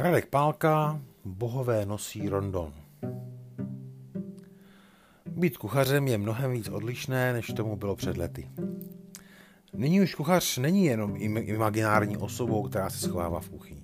[0.00, 2.72] Radek Pálka, bohové nosí rondon.
[5.26, 8.50] Být kuchařem je mnohem víc odlišné, než tomu bylo před lety.
[9.72, 13.82] Nyní už kuchař není jenom imaginární osobou, která se schovává v kuchyni.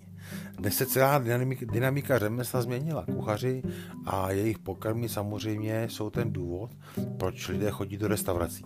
[0.59, 3.05] Dnes se celá dynamika, dynamika řemesla změnila.
[3.05, 3.63] Kuchaři
[4.07, 6.71] a jejich pokrmy samozřejmě jsou ten důvod,
[7.19, 8.65] proč lidé chodí do restaurací.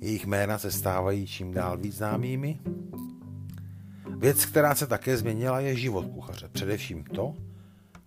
[0.00, 2.60] Jejich jména se stávají čím dál víc známými.
[4.18, 6.48] Věc, která se také změnila, je život kuchaře.
[6.48, 7.34] Především to,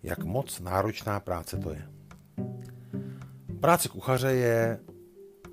[0.04, 1.88] jak moc náročná práce to je.
[3.60, 4.80] Práce kuchaře je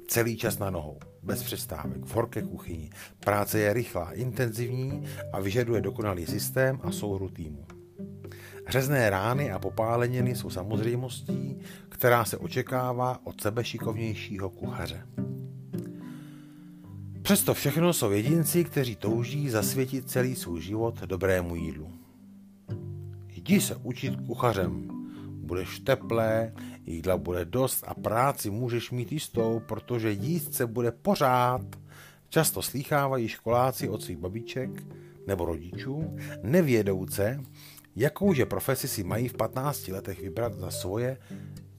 [0.09, 2.91] celý čas na nohou, bez přestávek, v horké kuchyni.
[3.21, 7.67] Práce je rychlá, intenzivní a vyžaduje dokonalý systém a souhru týmu.
[8.69, 15.07] Řezné rány a popáleniny jsou samozřejmostí, která se očekává od sebe šikovnějšího kuchaře.
[17.29, 21.93] Přesto všechno jsou jedinci, kteří touží zasvětit celý svůj život dobrému jídlu.
[23.29, 24.89] Jdi se učit kuchařem.
[25.31, 26.53] Budeš teplé,
[26.87, 31.63] jídla bude dost a práci můžeš mít jistou, protože jíst se bude pořád.
[32.29, 34.71] Často slýchávají školáci od svých babiček
[35.27, 37.41] nebo rodičů, nevědouce,
[37.97, 41.19] jakouže profesi si mají v 15 letech vybrat za svoje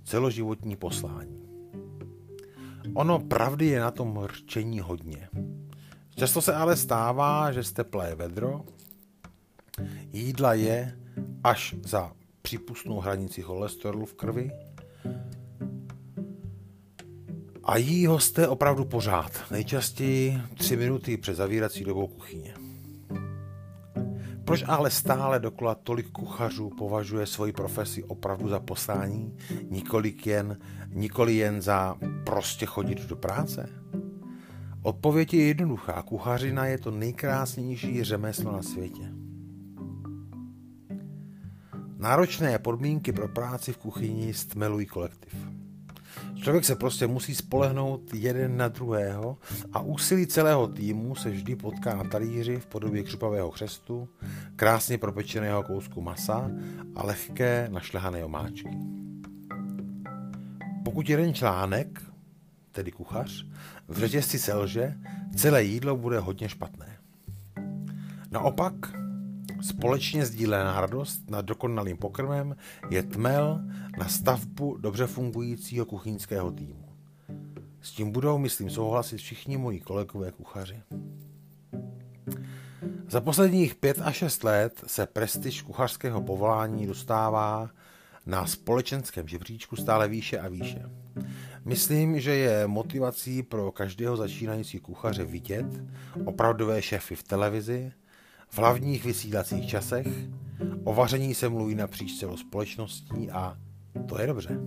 [0.04, 1.49] celoživotní poslání.
[2.94, 5.30] Ono pravdy je na tom rčení hodně.
[6.16, 8.62] Často se ale stává, že jste plé vedro,
[10.14, 11.00] jídla je
[11.44, 14.52] až za přípustnou hranici cholesterolu v krvi
[17.64, 22.69] a jí ho jste opravdu pořád, nejčastěji tři minuty před zavírací dobou kuchyně.
[24.50, 29.38] Proč ale stále dokola tolik kuchařů považuje svoji profesi opravdu za poslání,
[29.70, 33.70] nikoli jen, nikoli jen za prostě chodit do práce?
[34.82, 36.02] Odpověď je jednoduchá.
[36.02, 39.14] Kuchařina je to nejkrásnější řemeslo na světě.
[41.98, 45.59] Náročné podmínky pro práci v kuchyni stmelují kolektiv.
[46.42, 49.38] Člověk se prostě musí spolehnout jeden na druhého
[49.74, 54.10] a úsilí celého týmu se vždy potká na talíři v podobě křupavého křestu,
[54.56, 56.52] krásně propečeného kousku masa
[56.96, 58.78] a lehké našlehané omáčky.
[60.84, 62.02] Pokud jeden článek,
[62.72, 63.46] tedy kuchař,
[63.88, 64.96] v řetězci selže,
[65.36, 66.98] celé jídlo bude hodně špatné.
[68.32, 68.74] Naopak,
[69.62, 72.56] společně sdílená radost nad dokonalým pokrmem
[72.90, 73.62] je tmel
[73.98, 76.86] na stavbu dobře fungujícího kuchyňského týmu.
[77.82, 80.82] S tím budou, myslím, souhlasit všichni moji kolegové kuchaři.
[83.10, 87.70] Za posledních pět a šest let se prestiž kuchařského povolání dostává
[88.26, 90.90] na společenském žebříčku stále výše a výše.
[91.66, 95.66] Myslím, že je motivací pro každého začínající kuchaře vidět
[96.26, 97.92] opravdové šéfy v televizi,
[98.50, 100.08] v hlavních vysílacích časech,
[100.84, 103.58] o vaření se mluví napříč celou společností a
[104.08, 104.60] to je dobře.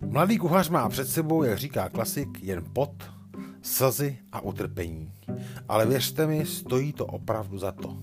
[0.00, 3.10] Mladý kuchař má před sebou, jak říká klasik, jen pot,
[3.62, 5.12] slzy a utrpení.
[5.68, 7.96] Ale věřte mi, stojí to opravdu za to.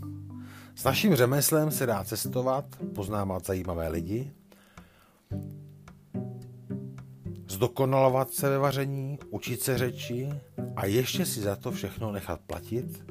[0.75, 2.66] S naším řemeslem se dá cestovat,
[2.96, 4.31] poznávat zajímavé lidi,
[7.61, 10.29] zdokonalovat se ve vaření, učit se řeči
[10.75, 13.03] a ještě si za to všechno nechat platit.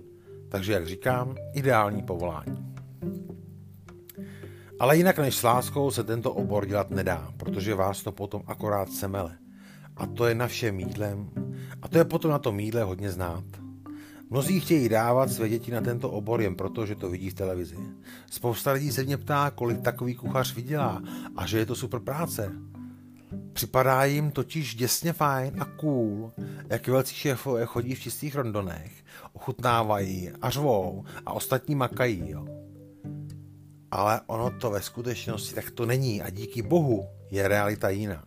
[0.49, 2.75] Takže, jak říkám, ideální povolání.
[4.78, 8.93] Ale jinak než s láskou se tento obor dělat nedá, protože vás to potom akorát
[8.93, 9.38] semele.
[9.97, 11.31] A to je na všem jídlem.
[11.82, 13.44] A to je potom na tom jídle hodně znát.
[14.31, 17.77] Mnozí chtějí dávat své děti na tento obor jen proto, že to vidí v televizi.
[18.31, 21.03] Spousta lidí se mě ptá, kolik takový kuchař vydělá
[21.37, 22.69] a že je to super práce.
[23.53, 26.33] Připadá jim totiž děsně fajn a cool,
[26.69, 28.93] jak velcí šéfové chodí v čistých rondonech,
[29.33, 32.31] ochutnávají a řvou a ostatní makají.
[32.31, 32.47] Jo.
[33.91, 38.25] Ale ono to ve skutečnosti tak to není a díky bohu je realita jiná.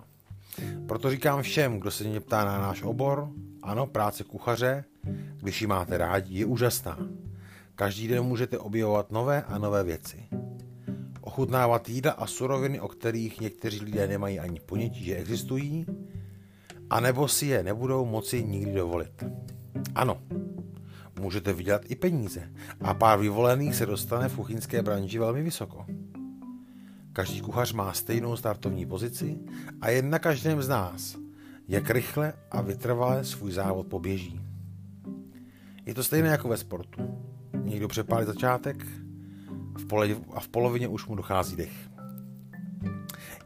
[0.87, 3.29] Proto říkám všem, kdo se mě ptá na náš obor,
[3.63, 4.83] ano, práce kuchaře,
[5.37, 6.97] když ji máte rádi, je úžasná.
[7.75, 10.25] Každý den můžete objevovat nové a nové věci
[11.23, 15.85] ochutnávat jídla a suroviny, o kterých někteří lidé nemají ani ponětí, že existují,
[16.89, 19.23] anebo si je nebudou moci nikdy dovolit.
[19.95, 20.21] Ano,
[21.19, 25.85] můžete vydělat i peníze a pár vyvolených se dostane v kuchyňské branži velmi vysoko.
[27.13, 29.39] Každý kuchař má stejnou startovní pozici
[29.81, 31.17] a jen na každém z nás,
[31.67, 34.41] jak rychle a vytrvale svůj závod poběží.
[35.85, 37.01] Je to stejné jako ve sportu.
[37.63, 38.85] Někdo přepálí začátek,
[39.93, 41.89] pole, a v polovině už mu dochází dech.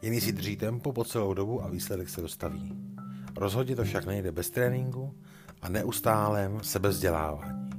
[0.02, 2.72] Jiný si drží tempo po celou dobu a výsledek se dostaví.
[3.36, 5.14] Rozhodně to však nejde bez tréninku
[5.62, 7.70] a neustálém sebezdělávání.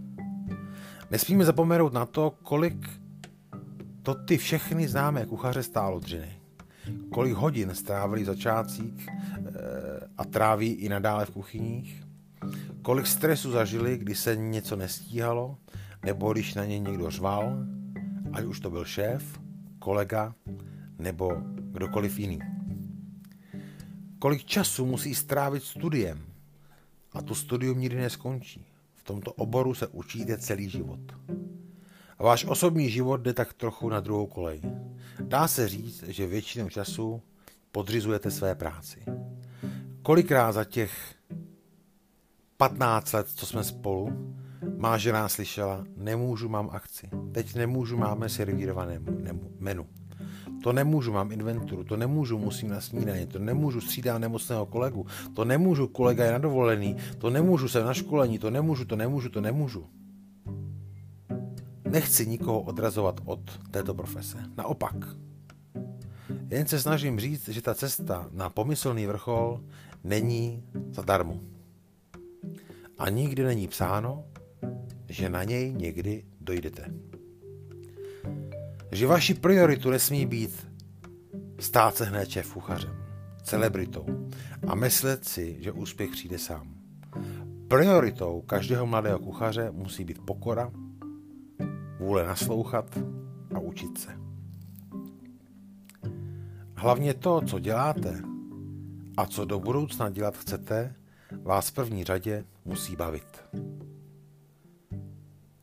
[1.12, 2.89] Nesmíme zapomenout na to, kolik
[4.04, 6.42] to ty všechny známé kuchaře stálo dřiny.
[7.12, 9.51] Kolik hodin strávili začátcích eh,
[10.18, 12.04] a tráví i nadále v kuchyních.
[12.81, 15.57] Kolik stresu zažili, když se něco nestíhalo,
[16.06, 17.65] nebo když na ně někdo řval,
[18.34, 19.40] ať už to byl šéf,
[19.80, 20.36] kolega
[21.00, 21.31] nebo
[21.72, 22.40] kdokoliv jiný.
[24.20, 26.26] Kolik času musí strávit studiem
[27.14, 28.66] a to studium nikdy neskončí.
[28.94, 31.00] V tomto oboru se učíte celý život.
[32.18, 34.62] A váš osobní život jde tak trochu na druhou kolej.
[35.22, 37.22] Dá se říct, že většinou času
[37.72, 39.04] podřizujete své práci.
[40.02, 41.16] Kolikrát za těch
[42.58, 44.36] 15 let, co jsme spolu,
[44.78, 47.10] má žena slyšela, nemůžu, mám akci.
[47.32, 49.02] Teď nemůžu, máme servírované
[49.60, 49.86] menu.
[50.64, 55.46] To nemůžu, mám inventuru, to nemůžu, musím na snídaně, to nemůžu, střídám nemocného kolegu, to
[55.46, 59.88] nemůžu, kolega je nadovolený, to nemůžu, jsem na školení, to nemůžu, to nemůžu, to nemůžu.
[61.90, 64.38] Nechci nikoho odrazovat od této profese.
[64.58, 64.96] Naopak.
[66.50, 69.62] Jen se snažím říct, že ta cesta na pomyslný vrchol
[70.04, 71.40] není zadarmo.
[72.98, 74.24] A nikdy není psáno,
[75.10, 76.86] že na něj někdy dojdete.
[78.92, 80.68] Že vaši prioritu nesmí být
[81.60, 82.96] stát se hned šéf kuchařem,
[83.44, 84.30] celebritou
[84.68, 86.76] a myslet si, že úspěch přijde sám.
[87.68, 90.72] Prioritou každého mladého kuchaře musí být pokora,
[92.00, 92.98] vůle naslouchat
[93.56, 94.10] a učit se.
[96.76, 98.22] Hlavně to, co děláte
[99.18, 100.96] a co do budoucna dělat chcete,
[101.44, 103.44] vás v první řadě musí bavit.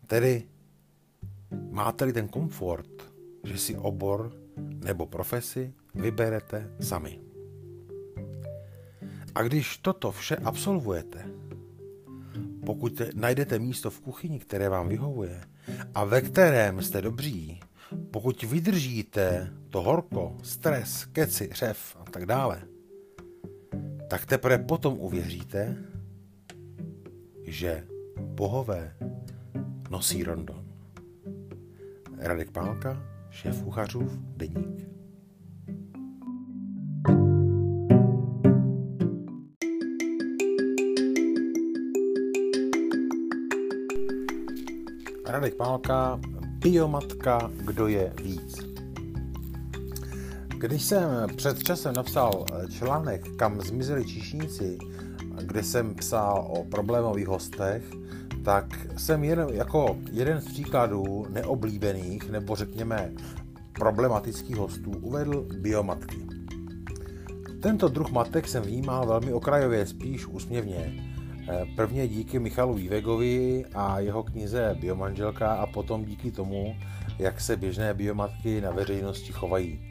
[0.06, 0.48] Tedy
[1.70, 3.12] máte-li ten komfort,
[3.44, 4.32] že si obor
[4.84, 7.20] nebo profesi vyberete sami.
[9.34, 11.26] A když toto vše absolvujete,
[12.66, 15.40] pokud najdete místo v kuchyni, které vám vyhovuje
[15.94, 17.60] a ve kterém jste dobří,
[18.10, 22.62] pokud vydržíte to horko, stres, keci, řev a tak dále,
[24.08, 25.76] tak teprve potom uvěříte,
[27.42, 27.86] že
[28.18, 28.96] bohové
[29.90, 30.64] nosí rondon.
[32.18, 34.88] Radek Pálka, šéf kuchařův deník.
[45.26, 46.20] Radek Pálka,
[46.58, 48.56] biomatka, kdo je víc.
[50.58, 54.78] Když jsem před časem napsal článek, kam zmizeli číšníci,
[55.42, 57.84] kde jsem psal o problémových hostech,
[58.44, 63.12] tak jsem jen, jako jeden z příkladů neoblíbených nebo řekněme
[63.72, 66.26] problematických hostů uvedl biomatky.
[67.62, 70.92] Tento druh matek jsem vnímal velmi okrajově, spíš úsměvně.
[71.48, 76.76] Eh, prvně díky Michalu Vývegovi a jeho knize Biomanželka a potom díky tomu,
[77.18, 79.85] jak se běžné biomatky na veřejnosti chovají.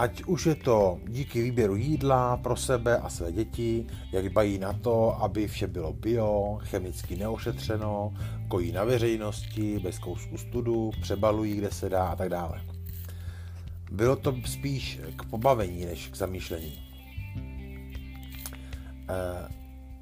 [0.00, 4.72] Ať už je to díky výběru jídla pro sebe a své děti, jak dbají na
[4.72, 8.14] to, aby vše bylo bio, chemicky neošetřeno,
[8.48, 12.60] kojí na veřejnosti, bez kousku studu, přebalují, kde se dá a tak dále.
[13.92, 16.78] Bylo to spíš k pobavení, než k zamýšlení.
[19.08, 19.48] Eh,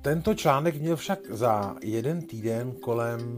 [0.03, 3.37] tento článek měl však za jeden týden kolem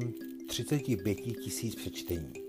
[0.48, 2.39] 35 tisíc přečtení.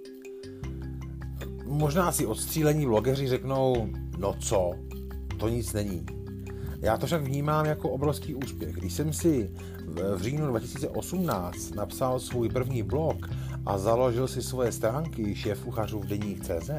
[1.71, 3.87] Možná si odstřílení blogeři řeknou,
[4.17, 4.71] no co,
[5.39, 6.05] to nic není.
[6.79, 8.75] Já to však vnímám jako obrovský úspěch.
[8.75, 9.51] Když jsem si
[10.15, 13.29] v říjnu 2018 napsal svůj první blog
[13.65, 16.69] a založil si svoje stránky šéf uchařů v deník CZ,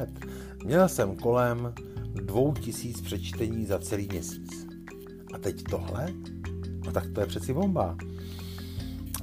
[0.65, 1.73] měl jsem kolem
[2.07, 4.67] 2000 přečtení za celý měsíc.
[5.33, 6.07] A teď tohle?
[6.85, 7.97] No tak to je přeci bomba.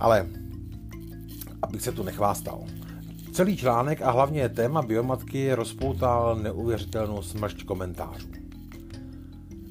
[0.01, 0.29] Ale
[1.63, 2.65] abych se tu nechvástal.
[3.41, 8.29] Celý článek a hlavně téma biomatky rozpoutal neuvěřitelnou smršť komentářů.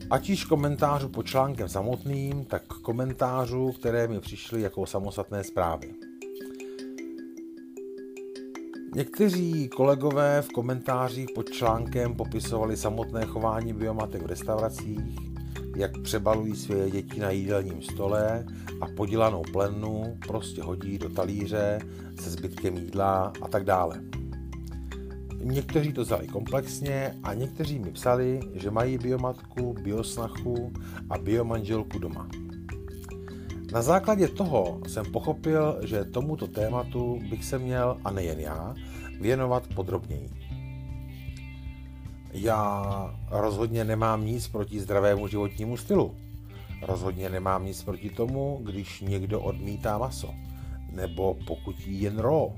[0.09, 5.93] Ať již komentářů pod článkem samotným, tak komentářů, které mi přišly jako samostatné zprávy.
[8.95, 15.28] Někteří kolegové v komentářích pod článkem popisovali samotné chování biomatek v restauracích,
[15.79, 18.45] jak přebalují své děti na jídelním stole
[18.81, 21.79] a podělanou plenu prostě hodí do talíře
[22.19, 24.01] se zbytkem jídla a tak dále.
[25.43, 30.73] Někteří to vzali komplexně a někteří mi psali, že mají biomatku, biosnachu
[31.09, 32.27] a biomanželku doma.
[33.71, 38.75] Na základě toho jsem pochopil, že tomuto tématu bych se měl, a nejen já,
[39.19, 40.38] věnovat podrobněji.
[42.31, 46.15] Já rozhodně nemám nic proti zdravému životnímu stylu.
[46.81, 50.33] Rozhodně nemám nic proti tomu, když někdo odmítá maso.
[50.91, 52.55] nebo pokud jí jen ro.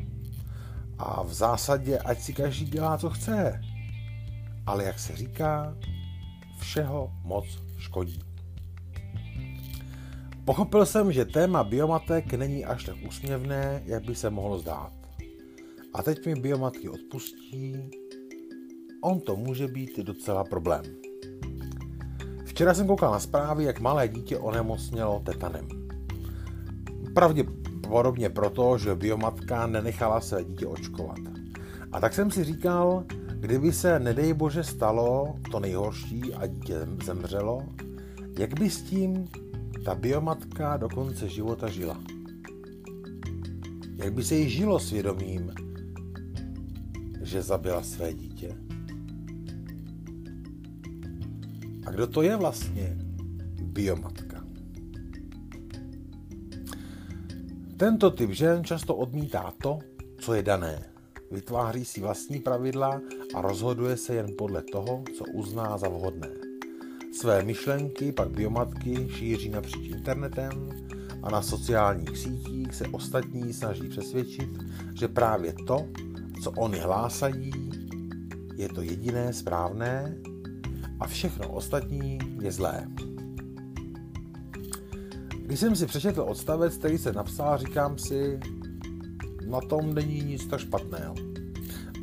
[0.98, 3.62] A v zásadě, ať si každý dělá, co chce.
[4.66, 5.78] Ale jak se říká,
[6.60, 7.46] všeho moc
[7.78, 8.20] škodí.
[10.46, 14.94] Pochopil jsem, že téma biomatek není až tak úsměvné, jak by se mohlo zdát.
[15.94, 17.75] A teď mi biomatky odpustí,
[19.01, 20.84] on to může být docela problém.
[22.46, 25.67] Včera jsem koukal na zprávy, jak malé dítě onemocnělo tetanem.
[27.13, 31.17] Pravděpodobně proto, že biomatka nenechala své dítě očkovat.
[31.91, 33.03] A tak jsem si říkal,
[33.36, 37.62] kdyby se, nedej bože, stalo to nejhorší a dítě zemřelo,
[38.39, 39.27] jak by s tím
[39.86, 41.98] ta biomatka do konce života žila?
[43.96, 45.51] Jak by se jí žilo svědomím,
[47.22, 48.58] že zabila své dítě?
[51.91, 52.98] A kdo to je vlastně
[53.62, 54.43] biomatka?
[57.77, 59.79] Tento typ žen často odmítá to,
[60.19, 60.83] co je dané.
[61.31, 63.01] Vytváří si vlastní pravidla
[63.33, 66.29] a rozhoduje se jen podle toho, co uzná za vhodné.
[67.13, 70.69] Své myšlenky pak biomatky šíří napříč internetem
[71.24, 74.50] a na sociálních sítích se ostatní snaží přesvědčit,
[75.00, 75.88] že právě to,
[76.43, 77.51] co oni hlásají,
[78.55, 80.15] je to jediné správné
[81.01, 82.88] a všechno ostatní je zlé.
[85.46, 88.39] Když jsem si přečetl odstavec, který se napsal, říkám si,
[89.48, 91.15] na tom není nic tak špatného.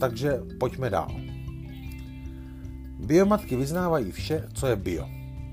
[0.00, 1.08] Takže pojďme dál.
[2.98, 5.08] Biomatky vyznávají vše, co je bio.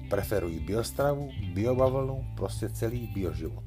[0.10, 3.64] Preferují biostravu, biobavlnu, prostě celý bioživot.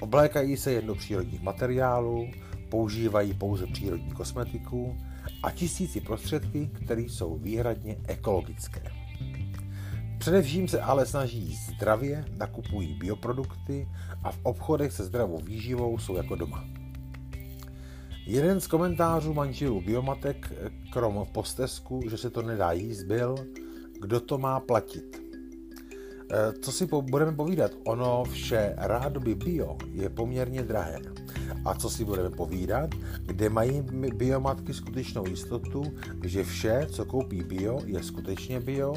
[0.00, 2.28] Oblékají se jen do přírodních materiálů,
[2.68, 4.96] používají pouze přírodní kosmetiku
[5.44, 8.82] a tisíci prostředky, které jsou výhradně ekologické.
[10.18, 13.88] Především se ale snaží zdravě, nakupují bioprodukty
[14.22, 16.64] a v obchodech se zdravou výživou jsou jako doma.
[18.26, 20.52] Jeden z komentářů manželů Biomatek
[20.92, 23.34] krom postesku, že se to nedá jíst, byl,
[24.00, 25.22] kdo to má platit.
[26.30, 31.13] E, co si budeme povídat, ono vše rádoby bio je poměrně drahé.
[31.64, 32.90] A co si budeme povídat,
[33.26, 33.82] kde mají
[34.14, 35.82] biomatky skutečnou jistotu,
[36.24, 38.94] že vše, co koupí bio, je skutečně bio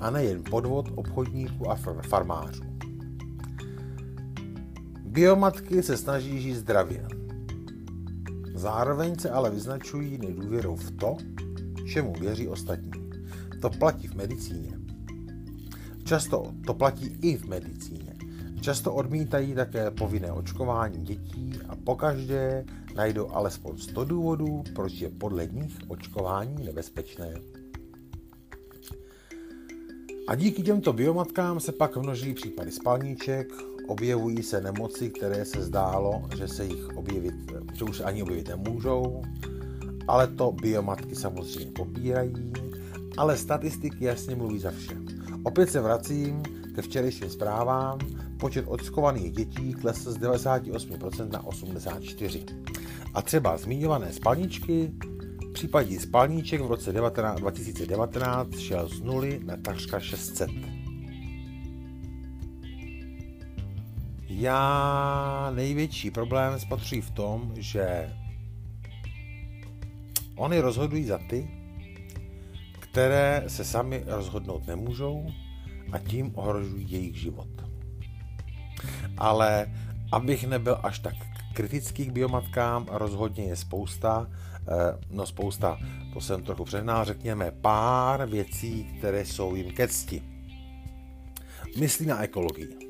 [0.00, 2.64] a nejen podvod obchodníků a farmářů.
[5.04, 7.08] Biomatky se snaží žít zdravě.
[8.54, 11.16] Zároveň se ale vyznačují nedůvěrou v to,
[11.86, 12.90] čemu věří ostatní.
[13.60, 14.78] To platí v medicíně.
[16.04, 18.17] Často to platí i v medicíně.
[18.60, 25.46] Často odmítají také povinné očkování dětí a pokaždé najdou alespoň 100 důvodů, proč je podle
[25.46, 27.34] nich očkování nebezpečné.
[30.28, 33.48] A díky těmto biomatkám se pak množí případy spalníček,
[33.86, 37.34] objevují se nemoci, které se zdálo, že se jich objevit,
[37.72, 39.22] že už ani objevit nemůžou,
[40.08, 42.52] ale to biomatky samozřejmě popírají,
[43.16, 44.96] ale statistiky jasně mluví za vše.
[45.42, 46.42] Opět se vracím
[46.74, 47.98] ke včerejším zprávám,
[48.38, 52.44] počet očkovaných dětí klesl z 98% na 84%.
[53.14, 54.92] A třeba zmiňované spalničky,
[55.48, 60.50] v případě spalníček v roce 2019 šel z nuly na takřka 600.
[64.28, 68.14] Já největší problém spatřuji v tom, že
[70.36, 71.50] oni rozhodují za ty,
[72.80, 75.26] které se sami rozhodnout nemůžou
[75.92, 77.67] a tím ohrožují jejich život.
[79.18, 79.66] Ale
[80.12, 81.14] abych nebyl až tak
[81.54, 85.78] kritický k biomatkám, rozhodně je spousta, eh, no spousta,
[86.12, 90.22] to jsem trochu přehnal, řekněme pár věcí, které jsou jim ke cti.
[91.78, 92.88] Myslí na ekologii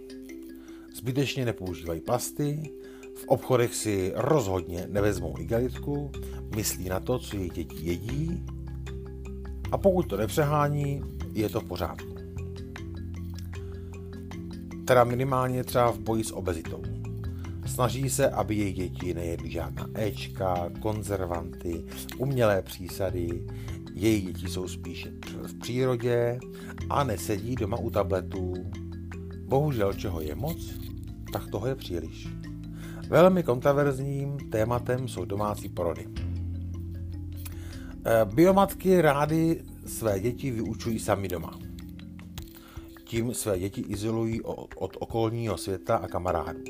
[0.99, 2.71] zbytečně nepoužívají plasty,
[3.17, 6.13] v obchodech si rozhodně nevezmou igelitku,
[6.57, 8.47] myslí na to, co jejich děti jedí
[9.73, 12.18] a pokud to nepřehání, je to v pořádku.
[14.89, 16.83] Teda minimálně třeba v boji s obezitou.
[17.67, 21.85] Snaží se, aby jejich děti nejedly žádná Ečka, konzervanty,
[22.19, 23.47] umělé přísady,
[23.95, 25.11] jejich děti jsou spíše
[25.47, 26.39] v přírodě
[26.91, 28.55] a nesedí doma u tabletů.
[29.45, 30.75] Bohužel, čeho je moc,
[31.33, 32.29] tak toho je příliš.
[33.09, 36.07] Velmi kontroverzním tématem jsou domácí porody.
[38.05, 41.68] Eh, biomatky rády své děti vyučují sami doma.
[43.09, 44.43] Tím své děti izolují
[44.77, 46.61] od okolního světa a kamarádů.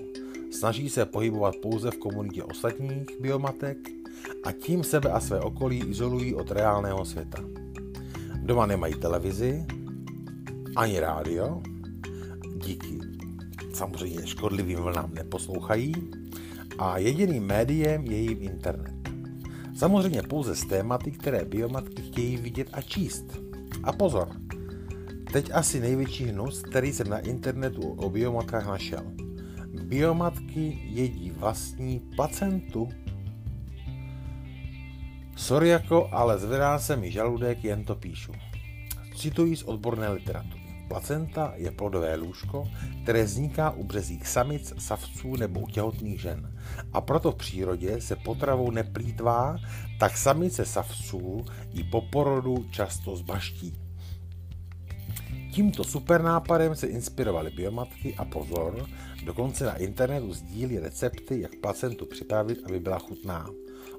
[0.51, 3.79] Snaží se pohybovat pouze v komunitě ostatních biomatek
[4.45, 7.39] a tím sebe a své okolí izolují od reálného světa.
[8.43, 9.67] Doma nemají televizi,
[10.77, 11.63] ani rádio,
[12.57, 12.99] díky
[13.75, 15.95] samozřejmě škodlivým vlnám neposlouchají
[16.79, 18.95] a jediným médiem je jejím internet.
[19.77, 23.25] Samozřejmě pouze z tématy, které biomatky chtějí vidět a číst.
[23.83, 24.29] A pozor,
[25.33, 29.03] teď asi největší hnus, který jsem na internetu o biomatkách našel.
[29.83, 32.89] Biomatky jedí vlastní placentu.
[35.37, 38.33] Sorry jako, ale zvedá se mi žaludek, jen to píšu.
[39.17, 40.59] Cituji z odborné literatury.
[40.89, 42.69] Placenta je plodové lůžko,
[43.03, 46.59] které vzniká u březích samic, savců nebo u těhotných žen.
[46.93, 49.57] A proto v přírodě se potravou neplýtvá,
[50.01, 51.45] tak samice savců
[51.75, 53.88] i po porodu často zbaští.
[55.59, 58.87] Tímto supernápadem se inspirovaly biomatky a pozor,
[59.25, 63.51] dokonce na internetu sdílí recepty, jak placentu připravit, aby byla chutná.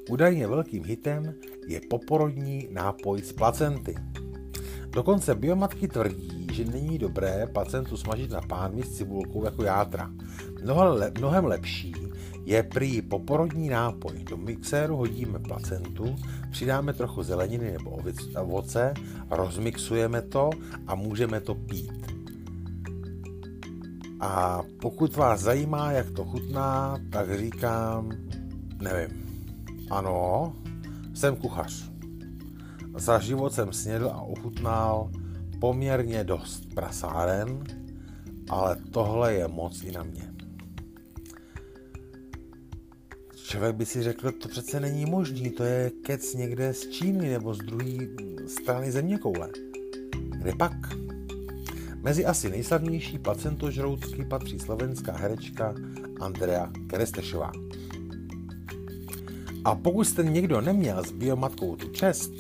[0.10, 1.34] Údajně velkým hitem
[1.68, 3.96] je poporodní nápoj z placenty.
[4.90, 10.12] Dokonce biomatky tvrdí, že není dobré placentu smažit na pánvi s cibulkou jako játra.
[11.18, 11.94] Mnohem lepší
[12.50, 14.24] je prý poporodní nápoj.
[14.30, 16.16] Do mixéru hodíme placentu,
[16.52, 18.00] přidáme trochu zeleniny nebo
[18.36, 18.94] ovoce,
[19.30, 20.50] rozmixujeme to
[20.88, 22.12] a můžeme to pít.
[24.20, 28.12] A pokud vás zajímá, jak to chutná, tak říkám,
[28.82, 29.26] nevím.
[29.90, 30.54] Ano,
[31.14, 31.92] jsem kuchař.
[32.98, 35.12] Za život jsem snědl a ochutnal
[35.60, 37.64] poměrně dost prasáren,
[38.50, 40.29] ale tohle je moc i na mě.
[43.50, 47.54] Člověk by si řekl, to přece není možný, to je kec někde z Číny nebo
[47.54, 48.08] z druhé
[48.48, 49.50] strany země koule.
[50.30, 50.74] Kde pak?
[51.96, 55.76] Mezi asi nejslavnější placentožroutky patří slovenská herečka
[56.20, 57.52] Andrea Kerestešová.
[59.66, 62.32] A pokud jste někdo neměl s biomatkou tu čest,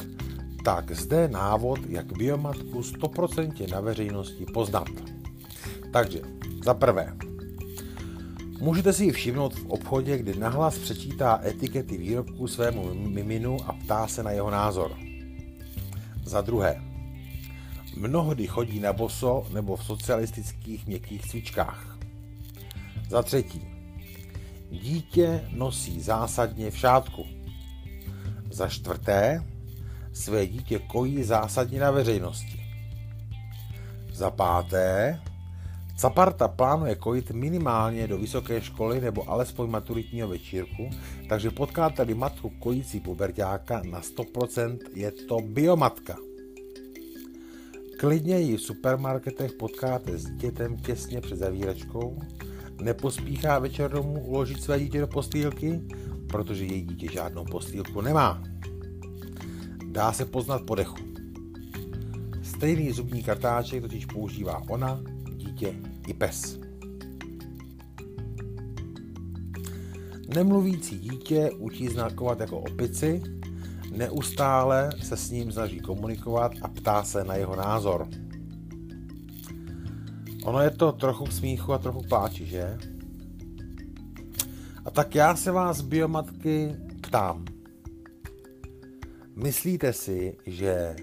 [0.65, 4.89] tak zde návod, jak biomatku 100% na veřejnosti poznat.
[5.93, 6.21] Takže,
[6.65, 7.13] za prvé,
[8.61, 14.07] Můžete si ji všimnout v obchodě, kdy nahlas přečítá etikety výrobků svému miminu a ptá
[14.07, 14.97] se na jeho názor.
[16.25, 16.81] Za druhé,
[17.95, 21.97] mnohdy chodí na boso nebo v socialistických měkkých cvičkách.
[23.09, 23.67] Za třetí,
[24.71, 27.25] dítě nosí zásadně v šátku.
[28.51, 29.43] Za čtvrté,
[30.13, 32.59] své dítě kojí zásadně na veřejnosti.
[34.13, 35.19] Za páté,
[35.99, 40.89] Zaparta plánuje kojit minimálně do vysoké školy nebo alespoň maturitního večírku,
[41.29, 46.15] takže potkáte-li matku kojící puberťáka na 100% je to biomatka.
[47.99, 52.19] Klidně ji v supermarketech potkáte s dítětem těsně před zavíračkou,
[52.81, 55.81] nepospíchá večer domů uložit své dítě do postýlky,
[56.29, 58.43] protože její dítě žádnou postýlku nemá.
[59.91, 60.97] Dá se poznat po dechu.
[62.43, 65.01] Stejný zubní kartáček totiž používá ona,
[65.59, 66.59] dítě i pes.
[70.35, 73.21] Nemluvící dítě učí znakovat jako opici,
[73.91, 78.07] neustále se s ním snaží komunikovat a ptá se na jeho názor.
[80.45, 82.77] Ono je to trochu k smíchu a trochu pláči, že?
[84.85, 87.45] A tak já se vás, biomatky, ptám.
[89.35, 90.95] Myslíte si, že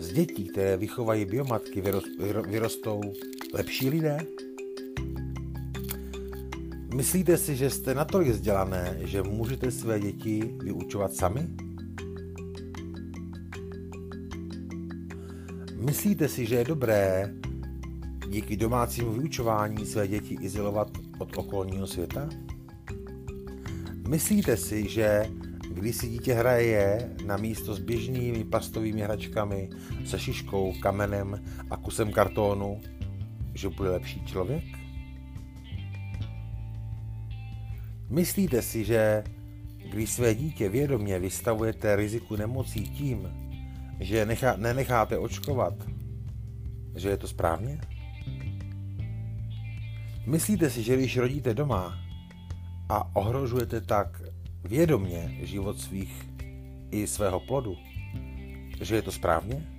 [0.00, 1.82] z dětí, které vychovají biomatky,
[2.48, 3.00] vyrostou
[3.54, 4.18] lepší lidé?
[6.94, 11.48] Myslíte si, že jste natolik vzdělané, že můžete své děti vyučovat sami?
[15.76, 17.34] Myslíte si, že je dobré
[18.28, 22.28] díky domácímu vyučování své děti izolovat od okolního světa?
[24.08, 25.30] Myslíte si, že
[25.70, 29.70] když si dítě hraje na místo s běžnými plastovými hračkami,
[30.04, 32.80] se šiškou, kamenem a kusem kartónu,
[33.54, 34.64] že bude lepší člověk?
[38.10, 39.24] Myslíte si, že
[39.90, 43.28] když své dítě vědomě vystavujete riziku nemocí tím,
[44.00, 45.74] že nechá, nenecháte očkovat,
[46.96, 47.80] že je to správně?
[50.26, 51.98] Myslíte si, že když rodíte doma
[52.88, 54.22] a ohrožujete tak
[54.64, 56.28] vědomě život svých
[56.90, 57.76] i svého plodu,
[58.80, 59.73] že je to správně?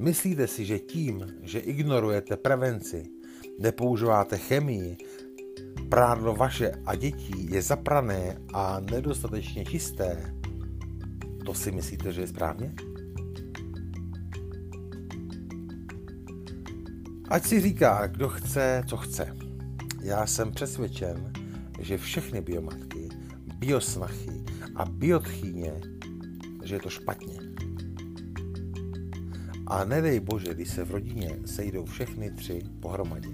[0.00, 3.06] Myslíte si, že tím, že ignorujete prevenci,
[3.58, 4.96] nepoužíváte chemii,
[5.88, 10.34] prádlo vaše a dětí je zaprané a nedostatečně čisté,
[11.46, 12.74] to si myslíte, že je správně?
[17.28, 19.36] Ať si říká, kdo chce, co chce.
[20.02, 21.32] Já jsem přesvědčen,
[21.80, 23.08] že všechny biomatky,
[23.58, 24.44] biosnachy
[24.76, 25.80] a biotchýně,
[26.64, 27.39] že je to špatně.
[29.70, 33.28] A nedej bože, když se v rodině sejdou všechny tři pohromadě.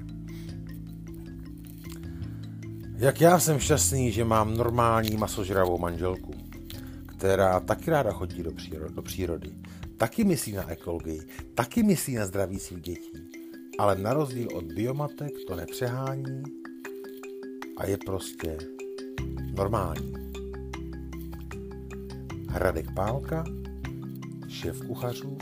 [2.97, 6.35] Jak já jsem šťastný, že mám normální masožravou manželku,
[7.07, 9.51] která taky ráda chodí do přírody, do přírody.
[9.97, 11.21] Taky myslí na ekologii,
[11.55, 13.13] taky myslí na zdraví svých dětí.
[13.79, 16.43] Ale na rozdíl od biomatek to nepřehání
[17.77, 18.59] a je prostě
[19.55, 20.13] normální.
[22.49, 23.45] Hradek Pálka,
[24.49, 25.39] šéf kuchařů,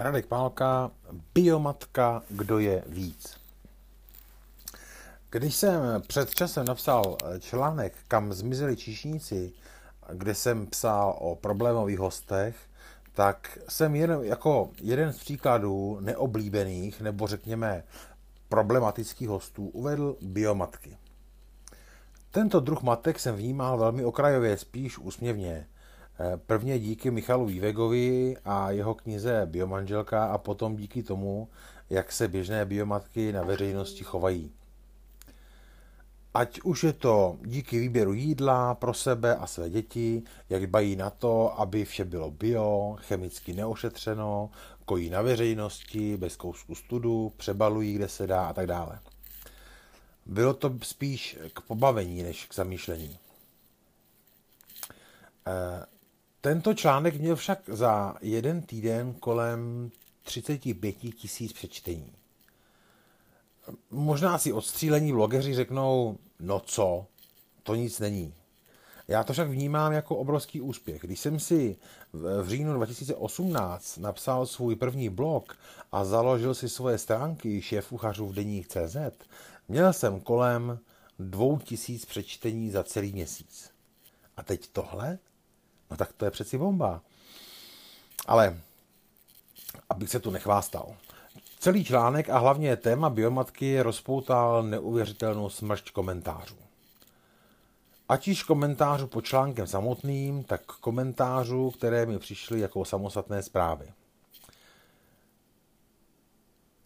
[0.00, 0.90] Radek Pálka,
[1.34, 3.36] biomatka, kdo je víc.
[5.30, 9.52] Když jsem před časem napsal článek, kam zmizeli číšníci,
[10.12, 12.56] kde jsem psal o problémových hostech,
[13.12, 17.84] tak jsem jen jako jeden z příkladů neoblíbených nebo řekněme
[18.48, 20.98] problematických hostů uvedl biomatky.
[22.30, 25.66] Tento druh matek jsem vnímal velmi okrajově, spíš úsměvně.
[26.46, 31.48] Prvně díky Michalu Vývegovi a jeho knize Biomanželka a potom díky tomu,
[31.90, 34.52] jak se běžné biomatky na veřejnosti chovají.
[36.34, 41.10] Ať už je to díky výběru jídla pro sebe a své děti, jak dbají na
[41.10, 44.50] to, aby vše bylo bio, chemicky neošetřeno,
[44.84, 49.00] kojí na veřejnosti, bez kousku studu, přebalují, kde se dá a tak dále.
[50.26, 53.18] Bylo to spíš k pobavení, než k zamýšlení.
[56.40, 59.90] Tento článek měl však za jeden týden kolem
[60.22, 62.12] 35 tisíc přečtení.
[63.90, 67.06] Možná si odstřílení blogeři řeknou, no co,
[67.62, 68.34] to nic není.
[69.08, 71.00] Já to však vnímám jako obrovský úspěch.
[71.00, 71.76] Když jsem si
[72.12, 75.58] v říjnu 2018 napsal svůj první blog
[75.92, 78.96] a založil si svoje stránky šéfuchařů v deních CZ,
[79.68, 80.78] měl jsem kolem
[81.18, 83.70] 2000 přečtení za celý měsíc.
[84.36, 85.18] A teď tohle?
[85.90, 87.00] No tak to je přeci bomba.
[88.26, 88.60] Ale
[89.88, 90.94] abych se tu nechvástal.
[91.58, 96.56] Celý článek a hlavně téma biomatky rozpoutal neuvěřitelnou smršť komentářů.
[98.08, 103.92] Ať již komentářů pod článkem samotným, tak komentářů, které mi přišly jako samostatné zprávy.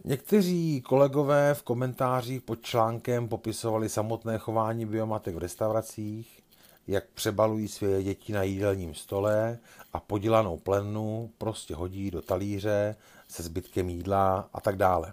[0.04, 6.43] Někteří kolegové v komentářích pod článkem popisovali samotné chování biomatek v restauracích,
[6.86, 9.58] jak přebalují své děti na jídelním stole
[9.92, 12.96] a podělanou plenu prostě hodí do talíře
[13.28, 15.12] se zbytkem jídla a tak dále.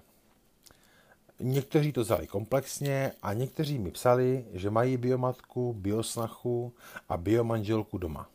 [1.40, 6.74] Někteří to vzali komplexně a někteří mi psali, že mají biomatku, biosnachu
[7.10, 8.30] a biomanželku doma.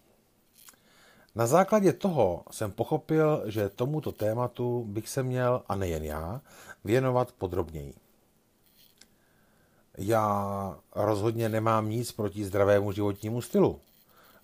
[1.34, 6.40] Na základě toho jsem pochopil, že tomuto tématu bych se měl, a nejen já,
[6.84, 7.94] věnovat podrobněji.
[9.98, 13.80] Já rozhodně nemám nic proti zdravému životnímu stylu.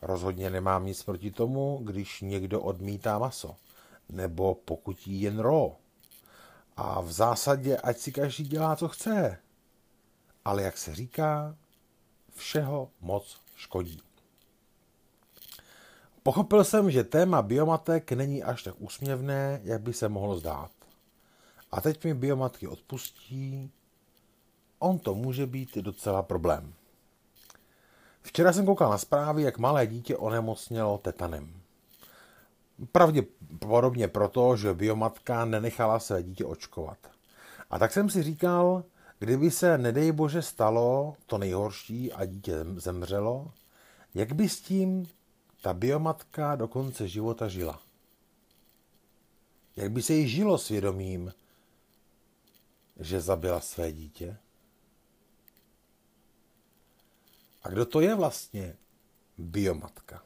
[0.02, 3.56] Rozhodně nemám nic proti tomu, když někdo odmítá maso,
[4.08, 5.76] nebo pokud jí jen ro.
[6.76, 9.38] A v zásadě, ať si každý dělá, co chce.
[10.44, 11.56] Ale jak se říká,
[12.34, 14.00] všeho moc škodí.
[16.22, 20.70] Pochopil jsem, že téma biomatek není až tak úsměvné, jak by se mohlo zdát.
[21.72, 23.70] A teď mi biomatky odpustí,
[24.82, 26.74] on to může být docela problém.
[28.22, 31.52] Včera jsem koukal na zprávy, jak malé dítě onemocnělo tetanem.
[32.92, 36.98] Pravděpodobně proto, že biomatka nenechala své dítě očkovat.
[37.70, 38.84] A tak jsem si říkal,
[39.18, 43.52] kdyby se, nedej bože, stalo to nejhorší a dítě zemřelo,
[44.14, 45.08] jak by s tím
[45.62, 47.80] ta biomatka do konce života žila?
[49.76, 51.32] Jak by se jí žilo svědomím,
[53.00, 54.36] že zabila své dítě?
[57.62, 58.76] A kdo to je vlastně
[59.38, 60.22] biomatka?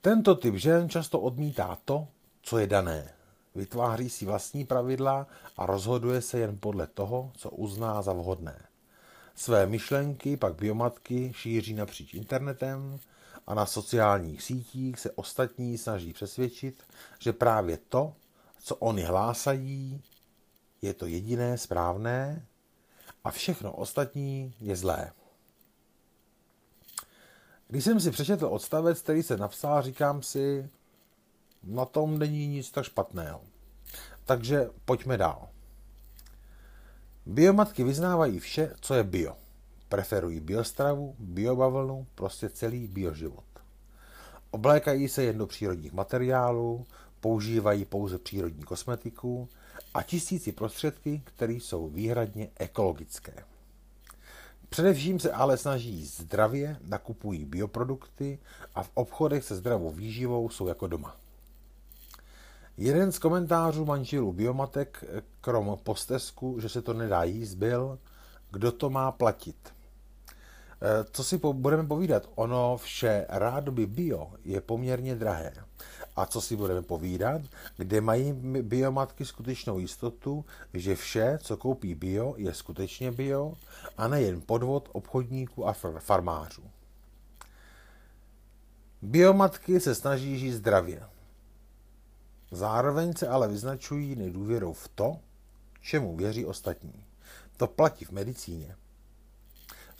[0.00, 2.08] Tento typ žen často odmítá to,
[2.42, 3.14] co je dané.
[3.54, 8.66] Vytváří si vlastní pravidla a rozhoduje se jen podle toho, co uzná za vhodné.
[9.34, 12.98] Své myšlenky pak biomatky šíří napříč internetem
[13.46, 16.82] a na sociálních sítích se ostatní snaží přesvědčit,
[17.18, 18.14] že právě to,
[18.58, 20.02] co oni hlásají,
[20.82, 22.46] je to jediné správné
[23.24, 25.12] a všechno ostatní je zlé.
[27.68, 30.68] Když jsem si přečetl odstavec, který se napsal, říkám si,
[31.62, 33.40] na tom není nic tak špatného.
[34.24, 35.48] Takže pojďme dál.
[37.26, 39.36] Biomatky vyznávají vše, co je bio.
[39.88, 43.44] Preferují biostravu, biobavlnu, prostě celý bioživot.
[44.50, 46.86] Oblékají se jen do přírodních materiálů,
[47.20, 49.48] používají pouze přírodní kosmetiku
[49.98, 53.44] a tisíci prostředky, které jsou výhradně ekologické.
[54.68, 58.38] Především se ale snaží zdravě, nakupují bioprodukty
[58.74, 61.16] a v obchodech se zdravou výživou jsou jako doma.
[62.76, 65.04] Jeden z komentářů manželů Biomatek,
[65.40, 67.98] krom postesku, že se to nedá jíst, byl,
[68.50, 69.74] kdo to má platit.
[70.82, 75.52] E, co si po, budeme povídat, ono vše rádoby bio je poměrně drahé.
[76.16, 77.42] A co si budeme povídat,
[77.76, 83.54] kde mají biomatky skutečnou jistotu, že vše, co koupí bio, je skutečně bio
[83.96, 86.62] a nejen podvod obchodníků a farmářů.
[89.02, 91.02] Biomatky se snaží žít zdravě.
[92.50, 95.16] Zároveň se ale vyznačují nedůvěrou v to,
[95.80, 97.04] čemu věří ostatní.
[97.56, 98.76] To platí v medicíně.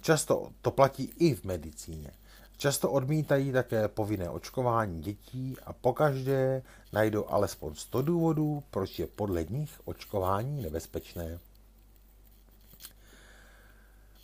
[0.00, 2.10] Často to platí i v medicíně.
[2.56, 9.44] Často odmítají také povinné očkování dětí a pokaždé najdou alespoň 100 důvodů, proč je podle
[9.44, 11.38] nich očkování nebezpečné.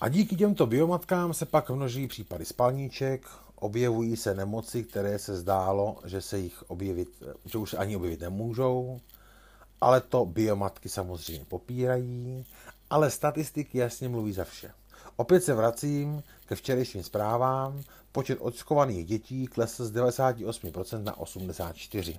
[0.01, 5.99] A díky těmto biomatkám se pak množí případy spalníček, objevují se nemoci, které se zdálo,
[6.05, 9.01] že se jich objevit, že už ani objevit nemůžou,
[9.81, 12.47] ale to biomatky samozřejmě popírají,
[12.91, 14.71] ale statistiky jasně mluví za vše.
[15.17, 17.83] Opět se vracím ke včerejším zprávám.
[18.13, 22.19] Počet očkovaných dětí klesl z 98% na 84%.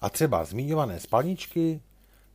[0.00, 1.80] A třeba zmiňované spalničky,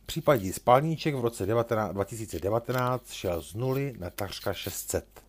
[0.02, 5.24] v případě spalníček v roce 2019 šel z nuly na takřka 600.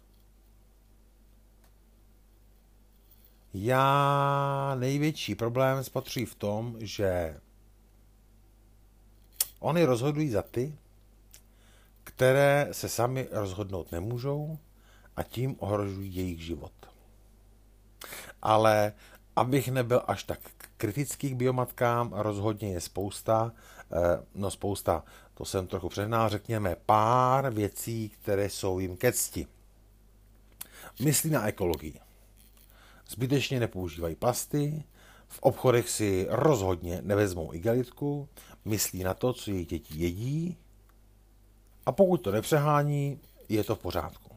[3.53, 7.39] Já největší problém spatřuji v tom, že
[9.59, 10.77] oni rozhodují za ty,
[12.05, 14.57] které se sami rozhodnout nemůžou
[15.15, 16.71] a tím ohrožují jejich život.
[18.41, 18.93] Ale
[19.35, 20.39] abych nebyl až tak
[20.77, 23.51] kritický k biomatkám, rozhodně je spousta,
[23.91, 29.47] eh, no spousta, to jsem trochu přehnal, řekněme pár věcí, které jsou jim ke cti.
[31.03, 31.99] Myslí na ekologii.
[33.09, 34.83] Zbytečně nepoužívají plasty,
[35.27, 38.29] v obchodech si rozhodně nevezmou igelitku,
[38.65, 40.57] myslí na to, co jejich děti jedí
[41.85, 43.19] a pokud to nepřehání,
[43.49, 44.35] je to v pořádku.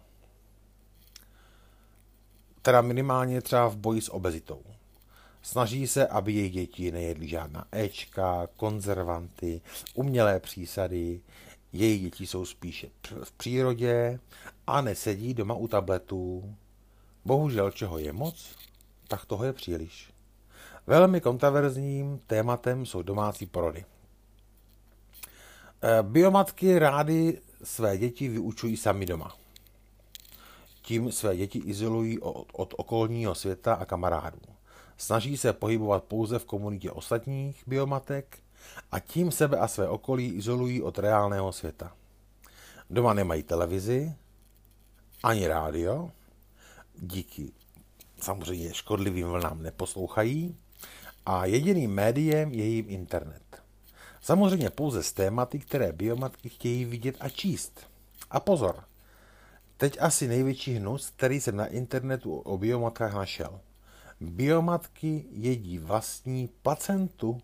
[2.62, 4.62] Teda minimálně třeba v boji s obezitou.
[5.42, 9.60] Snaží se, aby jejich děti nejedly žádná Ečka, konzervanty,
[9.94, 11.20] umělé přísady,
[11.72, 12.88] jejich děti jsou spíše
[13.24, 14.20] v přírodě
[14.66, 16.54] a nesedí doma u tabletů.
[17.24, 18.56] Bohužel, čeho je moc,
[19.08, 20.12] tak toho je příliš.
[20.86, 23.84] Velmi kontroverzním tématem jsou domácí porody.
[25.82, 29.36] Eh, biomatky rády své děti vyučují sami doma.
[30.82, 34.38] Tím své děti izolují od, od okolního světa a kamarádů.
[34.96, 38.38] Snaží se pohybovat pouze v komunitě ostatních biomatek
[38.92, 41.92] a tím sebe a své okolí izolují od reálného světa.
[42.90, 44.14] Doma nemají televizi,
[45.22, 46.10] ani rádio,
[46.98, 47.52] díky
[48.20, 50.56] samozřejmě škodlivým vlnám neposlouchají
[51.26, 53.47] a jediným médiem je jim internet.
[54.28, 57.90] Samozřejmě pouze z tématy, které biomatky chtějí vidět a číst.
[58.30, 58.84] A pozor,
[59.76, 63.60] teď asi největší hnus, který jsem na internetu o biomatkách našel.
[64.20, 67.42] Biomatky jedí vlastní placentu.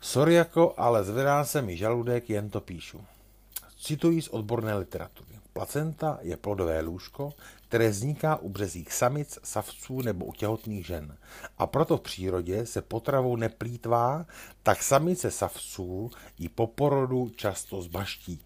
[0.00, 3.04] Sorry jako, ale zvedá se mi žaludek, jen to píšu.
[3.76, 5.35] Cituji z odborné literatury.
[5.56, 7.32] Placenta je plodové lůžko,
[7.68, 11.16] které vzniká u březích samic, savců nebo u těhotných žen.
[11.58, 14.26] A proto v přírodě se potravou neplýtvá,
[14.62, 18.40] tak samice savců ji po porodu často zbaští.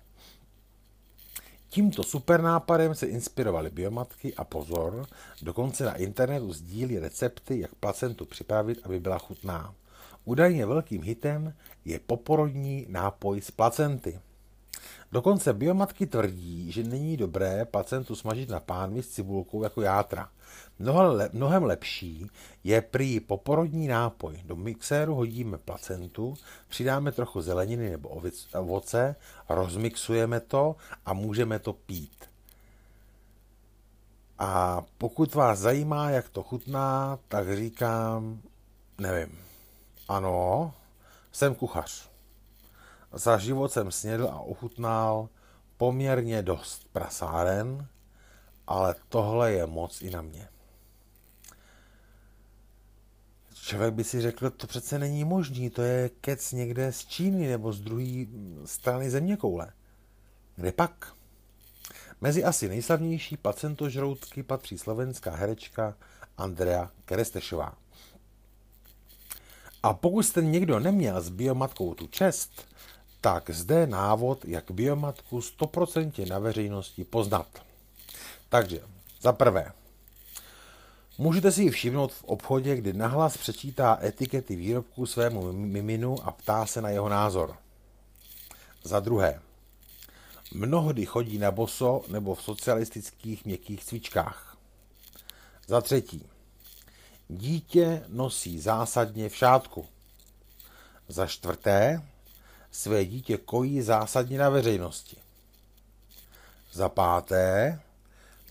[1.68, 5.06] Tímto supernápadem se inspirovaly biomatky a pozor,
[5.42, 9.74] dokonce na internetu sdílí recepty, jak placentu připravit, aby byla chutná.
[10.24, 14.20] Údajně velkým hitem je poporodní nápoj z placenty.
[15.12, 20.28] Dokonce biomatky tvrdí, že není dobré placentu smažit na pánvi s cibulkou jako játra.
[21.32, 22.26] Mnohem lepší
[22.64, 24.42] je prý poporodní nápoj.
[24.44, 26.34] Do mixéru hodíme placentu,
[26.68, 28.20] přidáme trochu zeleniny nebo
[28.52, 29.16] ovoce,
[29.48, 32.30] rozmixujeme to a můžeme to pít.
[34.38, 38.40] A pokud vás zajímá, jak to chutná, tak říkám,
[38.98, 39.38] nevím.
[40.08, 40.74] Ano,
[41.32, 42.10] jsem kuchař.
[43.12, 45.28] Za život jsem snědl a ochutnal
[45.76, 47.86] poměrně dost prasáren,
[48.66, 50.48] ale tohle je moc i na mě.
[53.54, 57.72] Člověk by si řekl, to přece není možný, to je kec někde z Číny nebo
[57.72, 58.26] z druhé
[58.64, 59.72] strany země koule.
[60.56, 61.14] Kde pak?
[62.20, 65.96] Mezi asi nejslavnější pacentožroutky patří slovenská herečka
[66.36, 67.76] Andrea Kerestešová.
[69.82, 72.69] A pokud jste někdo neměl s biomatkou tu čest,
[73.20, 77.46] tak zde návod, jak biomatku 100% na veřejnosti poznat.
[78.48, 78.80] Takže,
[79.20, 79.72] za prvé,
[81.18, 86.66] můžete si ji všimnout v obchodě, kdy nahlas přečítá etikety výrobků svému miminu a ptá
[86.66, 87.56] se na jeho názor.
[88.82, 89.40] Za druhé,
[90.54, 94.56] mnohdy chodí na boso nebo v socialistických měkkých cvičkách.
[95.66, 96.26] Za třetí,
[97.28, 99.86] dítě nosí zásadně v šátku.
[101.08, 102.02] Za čtvrté,
[102.70, 105.16] své dítě kojí zásadně na veřejnosti.
[106.72, 107.80] Za páté,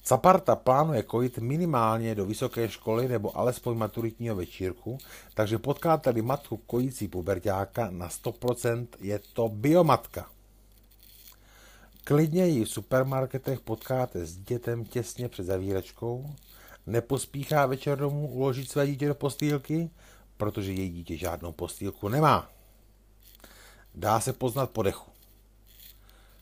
[0.10, 4.98] Caparta plánuje kojit minimálně do vysoké školy nebo alespoň maturitního večírku,
[5.34, 10.30] takže potkáte-li matku kojící pubertáka na 100% je to biomatka.
[12.04, 16.36] Klidně ji v supermarketech potkáte s dětem těsně před zavíračkou,
[16.88, 19.90] nepospíchá večer domů uložit své dítě do postýlky,
[20.38, 22.50] protože její dítě žádnou postýlku nemá.
[24.00, 25.12] Dá se poznat po dechu.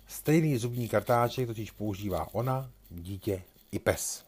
[0.07, 4.25] Stejný zubní kartáček totiž používá ona, dítě i pes.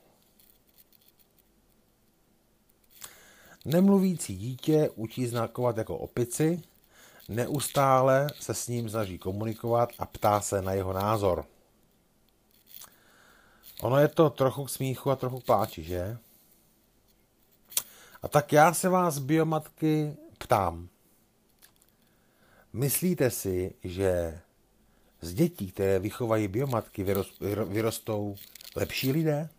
[3.65, 6.61] Nemluvící dítě učí znakovat jako opici,
[7.27, 11.45] neustále se s ním snaží komunikovat a ptá se na jeho názor.
[13.81, 16.17] Ono je to trochu k smíchu a trochu k pláči, že?
[18.21, 20.89] A tak já se vás, biomatky, ptám.
[22.73, 24.39] Myslíte si, že
[25.21, 27.05] z dětí, které vychovají biomatky,
[27.67, 28.35] vyrostou
[28.75, 29.49] lepší lidé?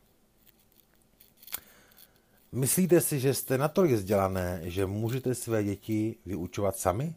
[2.53, 7.15] Myslíte si, že jste natolik vzdělané, že můžete své děti vyučovat sami?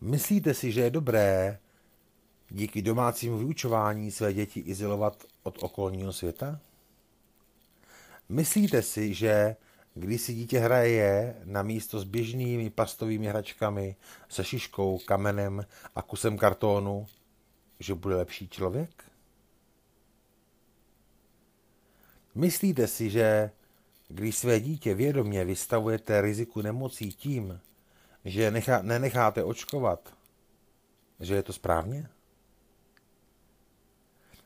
[0.00, 1.58] Myslíte si, že je dobré
[2.50, 6.60] díky domácímu vyučování své děti izolovat od okolního světa?
[8.28, 9.56] Myslíte si, že
[9.94, 13.96] když si dítě hraje na místo s běžnými pastovými hračkami,
[14.28, 17.06] se šiškou, kamenem a kusem kartónu,
[17.80, 19.04] že bude lepší člověk?
[22.34, 23.50] Myslíte si, že
[24.08, 27.60] když své dítě vědomě vystavujete riziku nemocí tím,
[28.24, 30.14] že nechá, nenecháte očkovat,
[31.20, 32.08] že je to správně?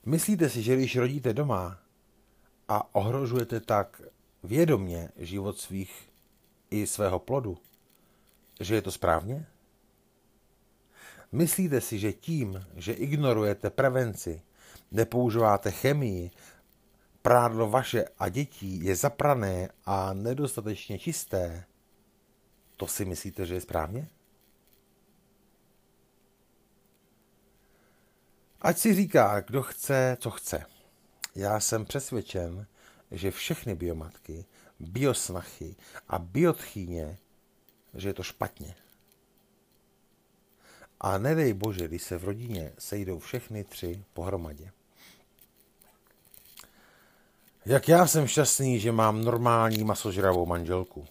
[0.04, 1.78] Myslíte si, že když rodíte doma
[2.68, 4.02] a ohrožujete tak
[4.46, 6.08] vědomně život svých
[6.70, 7.58] i svého plodu,
[8.60, 9.46] že je to správně?
[11.32, 14.42] Myslíte si, že tím, že ignorujete prevenci,
[14.90, 16.30] nepoužíváte chemii,
[17.22, 21.64] prádlo vaše a dětí je zaprané a nedostatečně čisté,
[22.76, 24.08] to si myslíte, že je správně?
[28.60, 30.66] Ať si říká, kdo chce, co chce.
[31.34, 32.66] Já jsem přesvědčen,
[33.10, 34.44] že všechny biomatky,
[34.80, 35.76] biosnachy
[36.08, 37.18] a biotchýně,
[37.94, 38.74] že je to špatně.
[41.00, 44.72] A nedej bože, když se v rodině sejdou všechny tři pohromadě.
[47.66, 51.06] Jak já jsem šťastný, že mám normální masožravou manželku,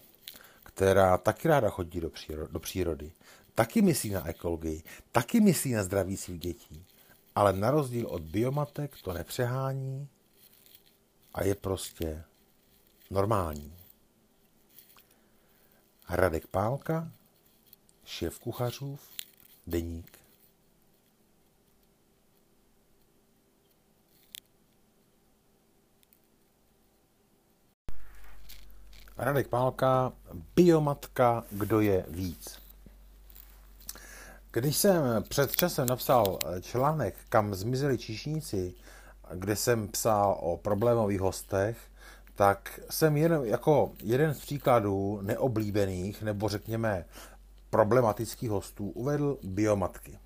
[0.62, 3.12] která taky ráda chodí do, příro- do přírody,
[3.54, 4.82] taky myslí na ekologii,
[5.12, 6.86] taky myslí na zdraví svých dětí,
[7.34, 10.08] ale na rozdíl od biomatek to nepřehání
[11.36, 12.24] a je prostě
[13.10, 13.76] normální.
[16.08, 17.08] Radek Pálka,
[18.04, 19.00] šéf kuchařův,
[19.66, 20.18] deník.
[29.16, 30.12] Radek Pálka,
[30.56, 32.58] biomatka, kdo je víc.
[34.50, 38.74] Když jsem před časem napsal článek, kam zmizeli číšníci,
[39.34, 41.78] kde jsem psal o problémových hostech,
[42.34, 47.04] tak jsem jen, jako jeden z příkladů neoblíbených, nebo řekněme
[47.70, 50.18] problematických hostů, uvedl biomatky.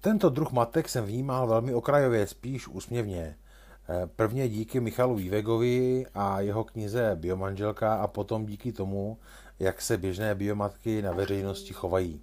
[0.00, 3.36] Tento druh matek jsem vnímal velmi okrajově, spíš úsměvně.
[4.16, 9.18] Prvně díky Michalu Vývegovi a jeho knize Biomanželka a potom díky tomu,
[9.58, 12.22] jak se běžné biomatky na veřejnosti chovají.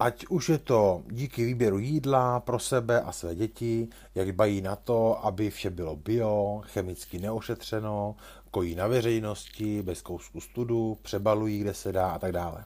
[0.00, 4.76] Ať už je to díky výběru jídla pro sebe a své děti, jak dbají na
[4.76, 8.16] to, aby vše bylo bio, chemicky neošetřeno,
[8.50, 12.64] kojí na veřejnosti, bez kousku studu, přebalují, kde se dá a tak dále.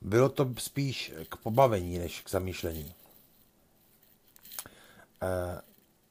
[0.00, 2.94] Bylo to spíš k pobavení, než k zamýšlení.
[5.22, 5.60] Eh,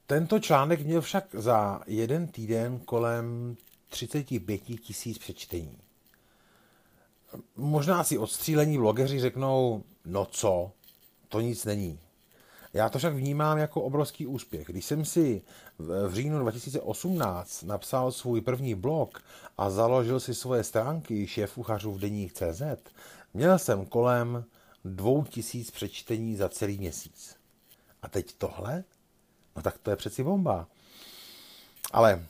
[0.06, 3.56] tento článek měl však za jeden týden kolem
[3.88, 5.78] 35 tisíc přečtení.
[7.56, 10.70] Možná si odstřílení blogeři řeknou, no co,
[11.28, 11.98] to nic není.
[12.72, 14.66] Já to však vnímám jako obrovský úspěch.
[14.66, 15.42] Když jsem si
[15.78, 19.22] v říjnu 2018 napsal svůj první blog
[19.58, 22.62] a založil si svoje stránky šéfuchařů v deních CZ,
[23.34, 24.44] měl jsem kolem
[24.84, 27.36] dvou tisíc přečtení za celý měsíc.
[28.02, 28.84] A teď tohle?
[29.56, 30.66] No tak to je přeci bomba.
[31.92, 32.26] Ale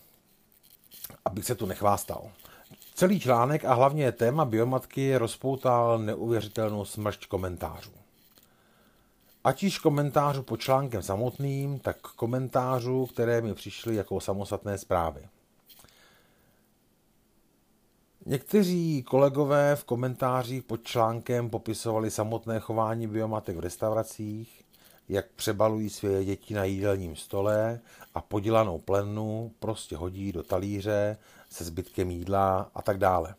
[1.25, 2.31] abych se tu nechvástal.
[3.01, 7.91] Celý článek a hlavně téma biomatky rozpoutal neuvěřitelnou smršť komentářů.
[9.45, 15.21] Ať již komentářů pod článkem samotným, tak komentářů, které mi přišly jako samostatné zprávy.
[18.27, 24.65] Někteří kolegové v komentářích pod článkem popisovali samotné chování biomatek v restauracích,
[25.09, 27.81] jak přebalují své děti na jídelním stole
[28.15, 31.17] a podělanou plenu prostě hodí do talíře
[31.51, 33.35] se zbytkem jídla a tak dále.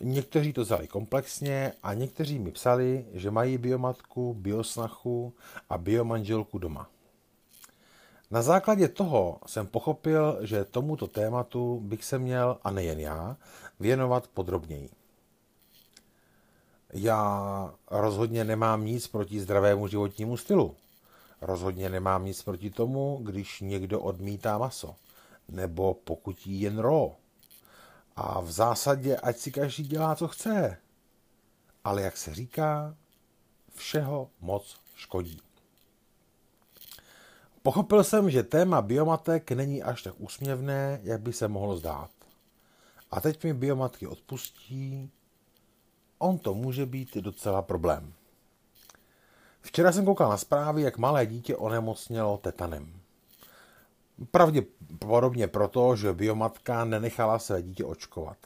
[0.00, 5.34] Někteří to vzali komplexně a někteří mi psali, že mají biomatku, biosnachu
[5.70, 6.88] a biomanželku doma.
[8.30, 13.36] Na základě toho jsem pochopil, že tomuto tématu bych se měl, a nejen já,
[13.80, 14.90] věnovat podrobněji.
[16.92, 20.74] Já rozhodně nemám nic proti zdravému životnímu stylu.
[21.40, 24.94] Rozhodně nemám nic proti tomu, když někdo odmítá maso,
[25.48, 27.10] nebo pokud jí jen raw.
[28.16, 30.78] A v zásadě, ať si každý dělá, co chce.
[31.84, 32.96] Ale jak se říká,
[33.74, 35.40] všeho moc škodí.
[37.62, 42.10] Pochopil jsem, že téma biomatek není až tak úsměvné, jak by se mohlo zdát.
[43.10, 45.10] A teď mi biomatky odpustí,
[46.18, 48.12] on to může být docela problém.
[49.60, 53.00] Včera jsem koukal na zprávy, jak malé dítě onemocnělo tetanem.
[54.30, 58.38] Pravděpodobně proto, že biomatka nenechala své dítě očkovat.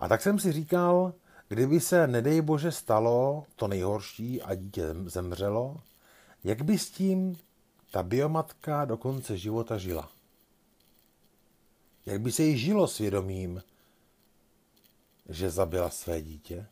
[0.00, 1.14] A tak jsem si říkal,
[1.48, 5.76] kdyby se, nedej bože, stalo to nejhorší a dítě zemřelo,
[6.44, 7.38] jak by s tím
[7.90, 10.10] ta biomatka do konce života žila?
[12.06, 13.62] Jak by se jí žilo svědomím,
[15.28, 16.66] že zabila své dítě?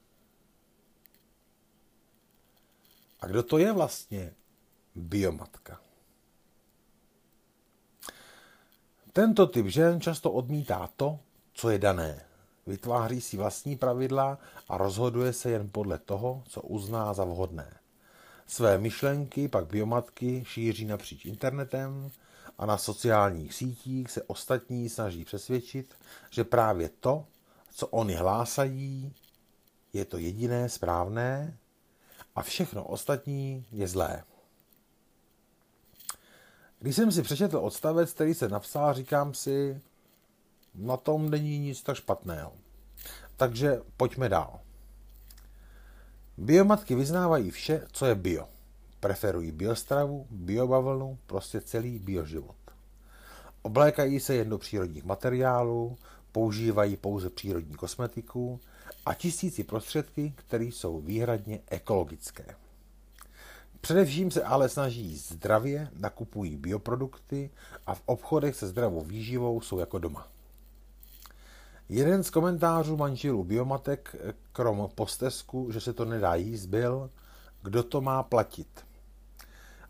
[3.20, 4.34] A kdo to je vlastně
[4.94, 5.83] biomatka?
[9.14, 11.18] Tento typ žen často odmítá to,
[11.52, 12.24] co je dané.
[12.66, 14.38] Vytváří si vlastní pravidla
[14.68, 17.76] a rozhoduje se jen podle toho, co uzná za vhodné.
[18.46, 22.10] Své myšlenky pak biomatky šíří napříč internetem
[22.58, 25.94] a na sociálních sítích se ostatní snaží přesvědčit,
[26.30, 27.26] že právě to,
[27.70, 29.14] co oni hlásají,
[29.92, 31.58] je to jediné správné
[32.34, 34.24] a všechno ostatní je zlé.
[36.84, 39.80] Když jsem si přečetl odstavec, který se napsal, říkám si,
[40.74, 42.52] na tom není nic tak špatného.
[43.36, 44.60] Takže pojďme dál.
[46.38, 48.48] Biomatky vyznávají vše, co je bio.
[49.00, 52.56] Preferují biostravu, biobavlnu, prostě celý bioživot.
[53.62, 55.98] Oblékají se jen do přírodních materiálů,
[56.32, 58.60] používají pouze přírodní kosmetiku
[59.06, 62.63] a tisíci prostředky, které jsou výhradně ekologické.
[63.84, 67.50] Především se ale snaží zdravě, nakupují bioprodukty
[67.86, 70.28] a v obchodech se zdravou výživou jsou jako doma.
[71.88, 74.16] Jeden z komentářů manželů Biomatek,
[74.52, 77.10] krom postesku, že se to nedá jíst, byl,
[77.62, 78.86] kdo to má platit.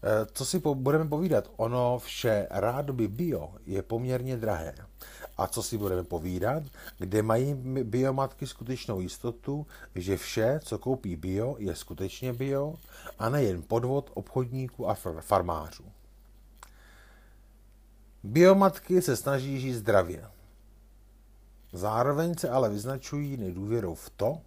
[0.05, 4.74] E, co si budeme povídat, ono vše rádoby bio je poměrně drahé.
[5.36, 6.62] A co si budeme povídat,
[6.98, 12.74] kde mají biomatky skutečnou jistotu, že vše, co koupí bio, je skutečně bio
[13.18, 15.84] a nejen podvod obchodníků a farmářů.
[18.22, 20.24] Biomatky se snaží žít zdravě.
[21.72, 24.40] Zároveň se ale vyznačují nedůvěrou v to,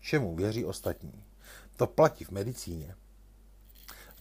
[0.00, 1.24] čemu věří ostatní.
[1.76, 2.94] To platí v medicíně.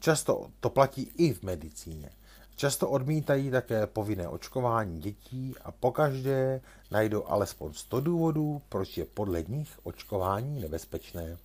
[0.01, 2.09] Často to platí i v medicíně.
[2.55, 9.43] Často odmítají také povinné očkování dětí a pokaždé najdou alespoň 100 důvodů, proč je podle
[9.43, 11.37] nich očkování nebezpečné.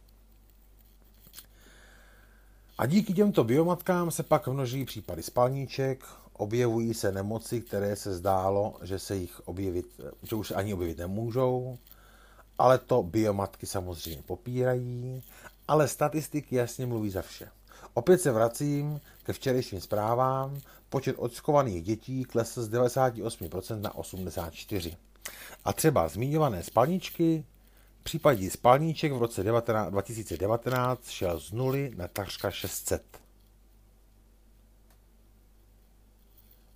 [2.79, 8.79] A díky těmto biomatkám se pak množí případy spalníček, objevují se nemoci, které se zdálo,
[8.83, 9.87] že se jich objevit,
[10.23, 11.79] že už ani objevit nemůžou,
[12.59, 15.23] ale to biomatky samozřejmě popírají,
[15.69, 17.49] ale statistiky jasně mluví za vše.
[17.97, 20.61] Opět se vracím ke včerejším zprávám.
[20.89, 24.97] Počet očkovaných dětí klesl z 98% na 84%.
[25.65, 27.45] A třeba zmiňované spalničky,
[28.01, 33.21] v případě spalníček v roce 2019 šel z nuly na takřka 600.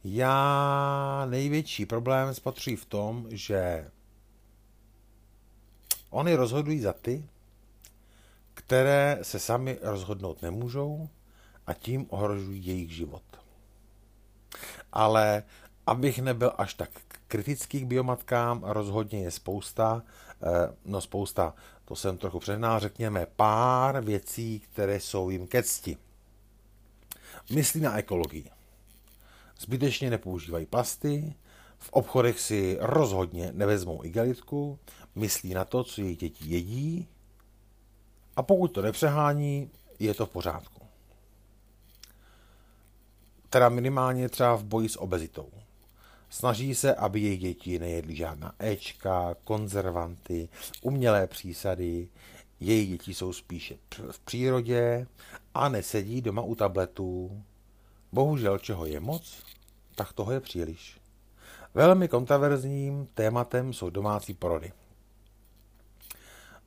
[0.05, 3.91] Já největší problém spatřuji v tom, že
[6.11, 7.29] oni rozhodují za ty,
[8.71, 11.09] které se sami rozhodnout nemůžou
[11.67, 13.23] a tím ohrožují jejich život.
[14.93, 15.43] Ale
[15.87, 16.91] abych nebyl až tak
[17.29, 20.03] kritický k biomatkám, rozhodně je spousta,
[20.43, 20.47] eh,
[20.85, 21.55] no spousta,
[21.85, 25.97] to jsem trochu přehnal, řekněme pár věcí, které jsou jim ke cti.
[27.53, 28.51] Myslí na ekologii.
[29.59, 31.35] Zbytečně nepoužívají plasty,
[31.79, 34.79] v obchodech si rozhodně nevezmou igelitku,
[35.15, 37.09] myslí na to, co jejich děti jedí
[38.41, 40.81] a pokud to nepřehání, je to v pořádku.
[43.51, 45.49] Teda minimálně třeba v boji s obezitou.
[46.31, 50.49] Snaží se, aby jejich děti nejedly žádná Ečka, konzervanty,
[50.83, 52.09] umělé přísady.
[52.61, 53.77] Jejich děti jsou spíše
[54.11, 55.07] v přírodě
[55.55, 57.43] a nesedí doma u tabletů.
[58.13, 59.43] Bohužel, čeho je moc,
[59.95, 61.01] tak toho je příliš.
[61.75, 64.73] Velmi kontroverzním tématem jsou domácí porody.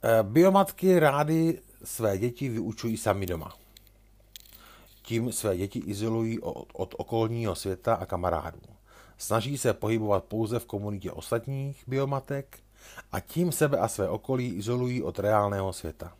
[0.05, 3.55] Eh, biomatky rády své děti vyučují sami doma.
[5.01, 8.59] Tím své děti izolují od, od okolního světa a kamarádů.
[9.17, 12.59] Snaží se pohybovat pouze v komunitě ostatních biomatek
[13.11, 16.13] a tím sebe a své okolí izolují od reálného světa.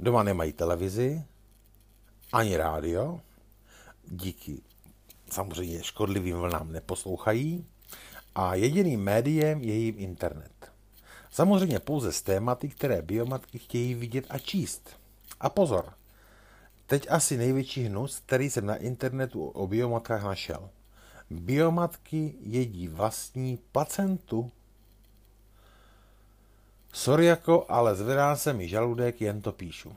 [0.00, 1.24] Doma nemají televizi,
[2.32, 3.20] ani rádio,
[4.08, 4.62] díky
[5.30, 7.66] samozřejmě škodlivým vlnám neposlouchají
[8.34, 10.61] a jediným médiem je jim internet.
[11.32, 14.90] Samozřejmě pouze z tématy, které biomatky chtějí vidět a číst.
[15.40, 15.92] A pozor,
[16.86, 20.70] teď asi největší hnus, který jsem na internetu o biomatkách našel.
[21.30, 24.52] Biomatky jedí vlastní placentu.
[26.92, 29.96] Sorry jako, ale zvedá se mi žaludek, jen to píšu.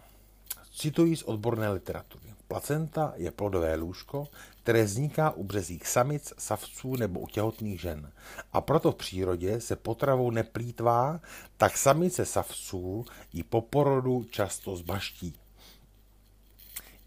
[0.76, 2.34] Cituji z odborné literatury.
[2.48, 4.28] Placenta je plodové lůžko,
[4.66, 8.12] které vzniká u březích samic, savců nebo u těhotných žen.
[8.54, 11.20] A proto v přírodě se potravou neplýtvá,
[11.58, 15.36] tak samice savců ji po porodu často zbaští.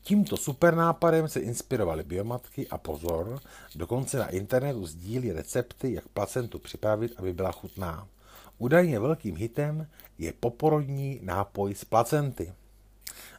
[0.03, 3.41] Tímto supernápadem se inspirovaly biomatky a pozor,
[3.75, 8.09] dokonce na internetu sdílí recepty, jak placentu připravit, aby byla chutná.
[8.59, 9.87] Údajně velkým hitem
[10.19, 12.53] je poporodní nápoj z placenty.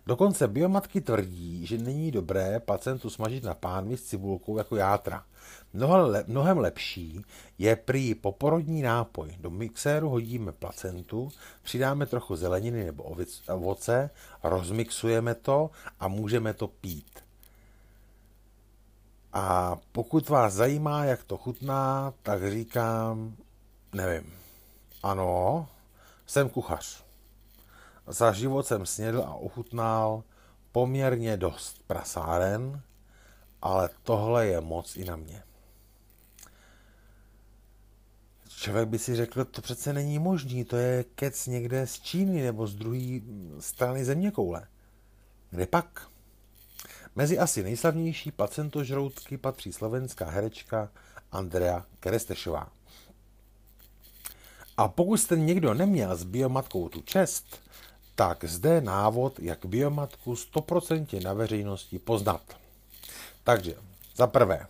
[0.09, 5.23] Dokonce biomatky tvrdí, že není dobré placentu smažit na pánvi s cibulkou jako játra.
[6.27, 7.21] Mnohem lepší
[7.57, 9.35] je prý poporodní nápoj.
[9.39, 11.31] Do mixéru hodíme placentu,
[11.63, 13.15] přidáme trochu zeleniny nebo
[13.47, 14.09] ovoce,
[14.43, 17.19] rozmixujeme to a můžeme to pít.
[19.33, 23.35] A pokud vás zajímá, jak to chutná, tak říkám,
[23.93, 24.33] nevím.
[25.03, 25.67] Ano,
[26.25, 27.08] jsem kuchař.
[28.09, 30.23] Za život jsem snědl a ochutnal
[30.71, 32.81] poměrně dost prasáren,
[33.61, 35.43] ale tohle je moc i na mě.
[38.49, 42.67] Člověk by si řekl, to přece není možný, to je kec někde z Číny nebo
[42.67, 43.19] z druhé
[43.59, 44.67] strany země koule.
[45.49, 46.07] Kde pak?
[47.15, 50.91] Mezi asi nejslavnější pacentožroutky patří slovenská herečka
[51.31, 52.71] Andrea Kerestešová.
[54.77, 57.68] A pokud jste někdo neměl s biomatkou tu čest,
[58.19, 62.41] tak zde návod, jak biomatku 100% na veřejnosti poznat.
[63.43, 63.75] Takže,
[64.15, 64.67] za prvé,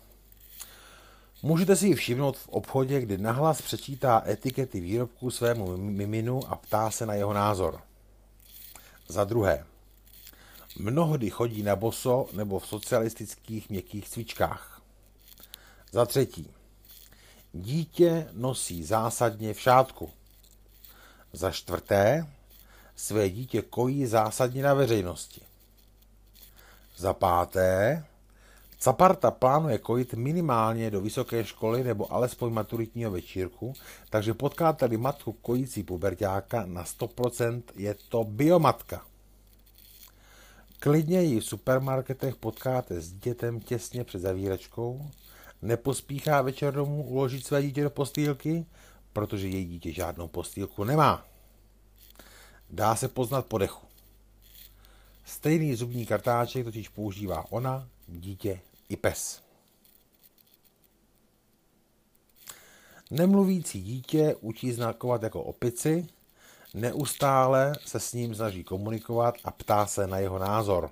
[1.44, 6.92] můžete si ji všimnout v obchodě, kdy nahlas přečítá etikety výrobků svému miminu a ptá
[6.92, 7.82] se na jeho názor.
[9.08, 9.66] Za druhé,
[10.80, 14.82] mnohdy chodí na boso nebo v socialistických měkkých cvičkách.
[15.92, 16.52] Za třetí,
[17.54, 20.10] dítě nosí zásadně v šátku.
[21.34, 22.28] Za čtvrté,
[23.00, 25.42] své dítě kojí zásadně na veřejnosti.
[26.98, 28.04] Za páté,
[28.80, 33.74] Caparta plánuje kojit minimálně do vysoké školy nebo alespoň maturitního večírku,
[34.10, 39.06] takže potkáte-li matku kojící pubertáka na 100% je to biomatka.
[40.80, 45.06] Klidně ji v supermarketech potkáte s dětem těsně před zavíračkou,
[45.62, 48.66] nepospíchá večer domů uložit své dítě do postýlky,
[49.14, 51.29] protože její dítě žádnou postýlku nemá.
[52.70, 53.88] Dá se poznat po dechu.
[55.26, 59.42] Stejný zubní kartáček totiž používá ona, dítě i pes.
[63.12, 66.08] Nemluvící dítě učí znakovat jako opici,
[66.74, 70.92] neustále se s ním snaží komunikovat a ptá se na jeho názor.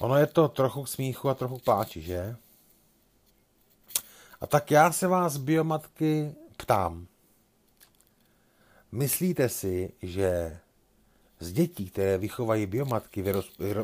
[0.00, 2.36] Ono je to trochu k smíchu a trochu k pláči, že?
[4.40, 7.06] A tak já se vás, biomatky, ptám.
[8.92, 10.58] Myslíte si, že
[11.40, 13.24] z dětí, které vychovají biomatky,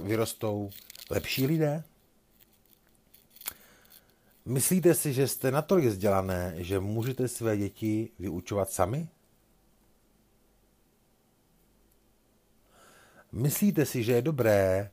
[0.03, 0.71] vyrostou
[1.11, 1.85] lepší lidé?
[4.45, 9.09] Myslíte si, že jste natolik vzdělané, že můžete své děti vyučovat sami?
[13.33, 14.91] Myslíte si, že je dobré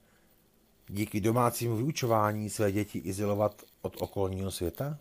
[0.87, 4.97] díky domácímu vyučování své děti izolovat od okolního světa?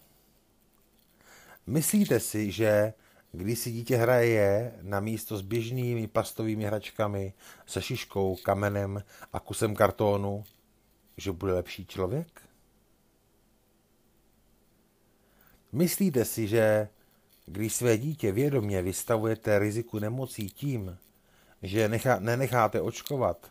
[1.66, 2.92] Myslíte si, že
[3.34, 7.32] když si dítě hraje na místo s běžnými pastovými hračkami,
[7.66, 10.44] se šiškou, kamenem a kusem kartónu,
[11.16, 12.42] že bude lepší člověk?
[15.72, 16.88] Myslíte si, že
[17.46, 20.98] když své dítě vědomě vystavujete riziku nemocí tím,
[21.62, 23.50] že nechá, nenecháte očkovat,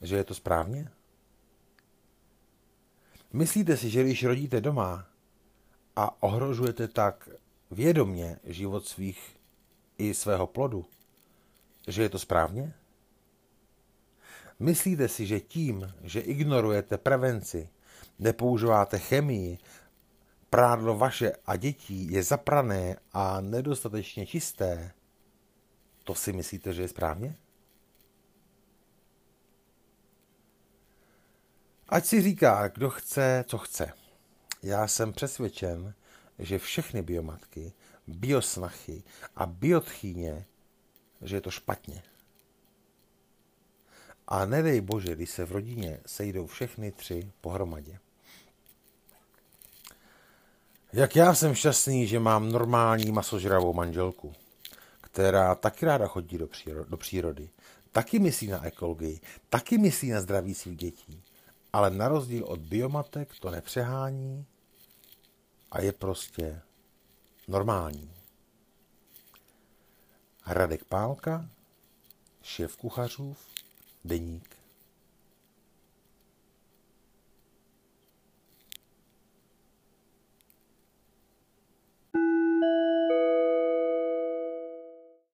[0.00, 0.90] že je to správně?
[3.32, 5.06] Myslíte si, že když rodíte doma
[5.96, 7.28] a ohrožujete tak
[7.70, 9.36] vědomně život svých
[9.98, 10.86] i svého plodu,
[11.86, 12.74] že je to správně?
[14.58, 17.68] Myslíte si, že tím, že ignorujete prevenci,
[18.18, 19.58] nepoužíváte chemii,
[20.50, 24.92] prádlo vaše a dětí je zaprané a nedostatečně čisté,
[26.04, 27.36] to si myslíte, že je správně?
[31.88, 33.92] Ať si říká, kdo chce, co chce.
[34.62, 35.94] Já jsem přesvědčen,
[36.38, 37.72] že všechny biomatky,
[38.06, 39.02] biosnachy
[39.36, 40.46] a biotchýně,
[41.22, 42.02] že je to špatně.
[44.28, 47.98] A nedej bože, když se v rodině sejdou všechny tři pohromadě.
[50.92, 54.32] Jak já jsem šťastný, že mám normální masožravou manželku,
[55.00, 57.50] která taky ráda chodí do, příro- do přírody,
[57.92, 61.22] taky myslí na ekologii, taky myslí na zdraví svých dětí,
[61.72, 64.46] ale na rozdíl od biomatek to nepřehání
[65.70, 66.62] a je prostě
[67.48, 68.14] normální.
[70.42, 71.48] Hradek Pálka,
[72.42, 73.46] šéf kuchařův,
[74.04, 74.47] deník